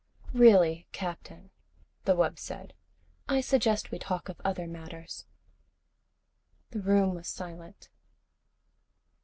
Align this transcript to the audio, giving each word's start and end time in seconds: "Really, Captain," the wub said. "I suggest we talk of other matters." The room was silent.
"Really, 0.33 0.87
Captain," 0.93 1.51
the 2.05 2.15
wub 2.15 2.39
said. 2.39 2.73
"I 3.29 3.39
suggest 3.39 3.91
we 3.91 3.99
talk 3.99 4.29
of 4.29 4.41
other 4.43 4.65
matters." 4.65 5.27
The 6.71 6.81
room 6.81 7.13
was 7.13 7.27
silent. 7.27 7.87